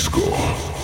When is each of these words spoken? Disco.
Disco. 0.00 0.79